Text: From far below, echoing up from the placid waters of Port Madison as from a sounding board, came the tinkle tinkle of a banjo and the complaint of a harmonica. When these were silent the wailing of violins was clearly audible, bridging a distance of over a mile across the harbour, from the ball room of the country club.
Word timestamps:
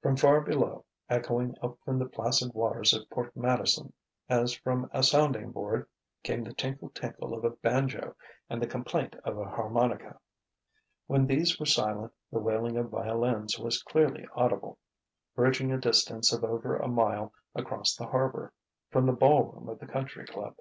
From 0.00 0.14
far 0.16 0.42
below, 0.42 0.84
echoing 1.10 1.56
up 1.60 1.76
from 1.84 1.98
the 1.98 2.06
placid 2.06 2.54
waters 2.54 2.94
of 2.94 3.10
Port 3.10 3.34
Madison 3.36 3.92
as 4.28 4.52
from 4.54 4.88
a 4.92 5.02
sounding 5.02 5.50
board, 5.50 5.88
came 6.22 6.44
the 6.44 6.54
tinkle 6.54 6.88
tinkle 6.90 7.34
of 7.34 7.42
a 7.44 7.50
banjo 7.50 8.14
and 8.48 8.62
the 8.62 8.68
complaint 8.68 9.16
of 9.24 9.36
a 9.38 9.44
harmonica. 9.44 10.20
When 11.08 11.26
these 11.26 11.58
were 11.58 11.66
silent 11.66 12.12
the 12.30 12.38
wailing 12.38 12.76
of 12.76 12.90
violins 12.90 13.58
was 13.58 13.82
clearly 13.82 14.24
audible, 14.36 14.78
bridging 15.34 15.72
a 15.72 15.78
distance 15.78 16.32
of 16.32 16.44
over 16.44 16.76
a 16.76 16.86
mile 16.86 17.32
across 17.56 17.96
the 17.96 18.06
harbour, 18.06 18.52
from 18.92 19.04
the 19.04 19.12
ball 19.12 19.42
room 19.46 19.68
of 19.68 19.80
the 19.80 19.88
country 19.88 20.26
club. 20.28 20.54